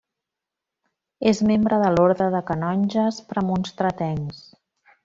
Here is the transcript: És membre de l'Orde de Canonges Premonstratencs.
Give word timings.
És 1.33 1.43
membre 1.51 1.79
de 1.83 1.93
l'Orde 1.99 2.31
de 2.37 2.43
Canonges 2.49 3.21
Premonstratencs. 3.35 4.43